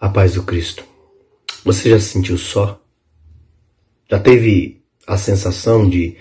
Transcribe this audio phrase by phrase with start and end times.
[0.00, 0.84] A paz do Cristo.
[1.64, 2.80] Você já se sentiu só?
[4.08, 6.16] Já teve a sensação de,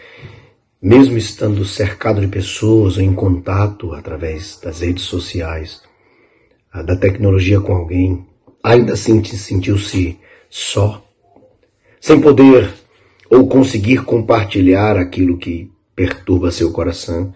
[0.82, 5.84] mesmo estando cercado de pessoas ou em contato através das redes sociais,
[6.74, 8.26] da tecnologia com alguém,
[8.64, 10.18] ainda assim sentiu-se
[10.50, 11.06] só?
[12.02, 12.74] Sem poder
[13.30, 17.32] ou conseguir compartilhar aquilo que perturba seu coração?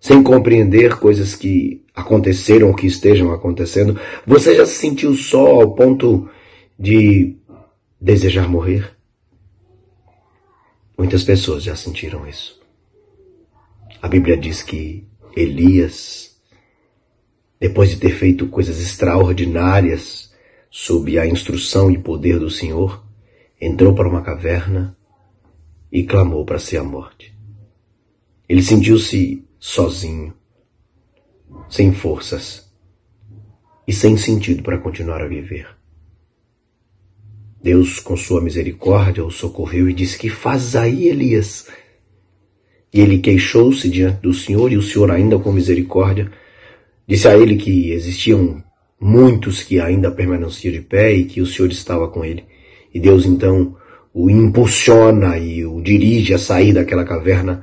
[0.00, 3.98] Sem compreender coisas que aconteceram ou que estejam acontecendo?
[4.26, 6.28] Você já se sentiu só ao ponto
[6.78, 7.36] de
[8.00, 8.96] desejar morrer?
[10.96, 12.60] Muitas pessoas já sentiram isso.
[14.00, 16.36] A Bíblia diz que Elias,
[17.60, 20.32] depois de ter feito coisas extraordinárias
[20.70, 23.04] sob a instrução e poder do Senhor,
[23.60, 24.96] entrou para uma caverna
[25.90, 27.34] e clamou para si a morte.
[28.48, 30.34] Ele sentiu-se sozinho,
[31.68, 32.70] sem forças
[33.86, 35.66] e sem sentido para continuar a viver.
[37.62, 41.66] Deus, com sua misericórdia, o socorreu e disse: Que fazes aí, Elias?
[42.92, 46.30] E ele queixou-se diante do Senhor, e o Senhor, ainda com misericórdia,
[47.06, 48.62] disse a ele que existiam
[49.00, 52.44] muitos que ainda permaneciam de pé e que o Senhor estava com ele.
[52.94, 53.76] E Deus então
[54.14, 57.62] o impulsiona e o dirige a sair daquela caverna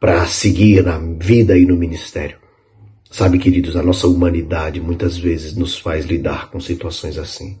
[0.00, 2.38] para seguir na vida e no ministério.
[3.10, 7.58] Sabe, queridos, a nossa humanidade muitas vezes nos faz lidar com situações assim.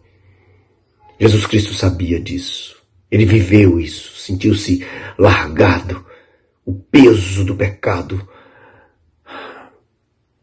[1.18, 2.76] Jesus Cristo sabia disso.
[3.10, 4.84] Ele viveu isso, sentiu-se
[5.18, 6.04] largado,
[6.64, 8.28] o peso do pecado.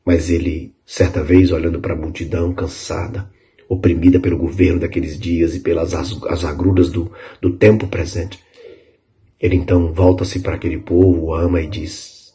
[0.06, 3.30] Mas ele, certa vez, olhando para a multidão cansada,
[3.68, 8.40] oprimida pelo governo daqueles dias e pelas as agruras do, do tempo presente,
[9.44, 12.34] ele então volta-se para aquele povo, ama e diz: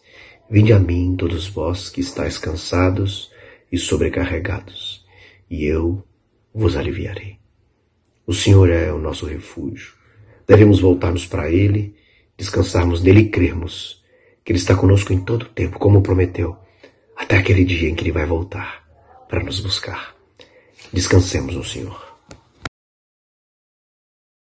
[0.51, 3.33] Vinde a mim, todos vós que estáis cansados
[3.73, 5.07] e sobrecarregados,
[5.49, 6.05] e eu
[6.55, 7.39] vos aliviarei.
[8.27, 9.95] O Senhor é o nosso refúgio.
[10.47, 11.97] Devemos voltarmos para Ele,
[12.37, 14.05] descansarmos nele e crermos
[14.45, 16.59] que Ele está conosco em todo o tempo, como prometeu,
[17.17, 18.87] até aquele dia em que Ele vai voltar
[19.31, 20.15] para nos buscar.
[20.93, 22.08] Descansemos no Senhor.